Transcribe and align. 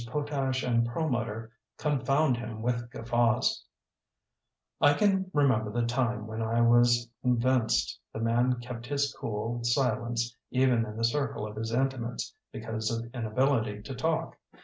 Potash 0.07 0.63
and 0.63 0.87
Perlmutter 0.87 1.51
confound 1.77 2.35
him 2.35 2.63
with 2.63 2.89
guffaws. 2.89 3.63
I 4.81 4.93
can 4.93 5.29
remember 5.31 5.71
the 5.71 5.85
time 5.85 6.25
when 6.25 6.41
I 6.41 6.59
was 6.59 7.07
convinced 7.21 7.99
the 8.11 8.17
man 8.19 8.55
kept 8.61 8.87
his 8.87 9.13
cool 9.19 9.63
si 9.63 9.79
lence, 9.79 10.35
even 10.49 10.87
in 10.87 10.97
the 10.97 11.03
circle 11.05 11.45
of 11.45 11.55
his 11.55 11.71
inti 11.71 11.99
mates, 11.99 12.33
because 12.51 12.89
of 12.89 13.13
inability 13.13 13.83
to 13.83 13.93
talk. 13.93 14.39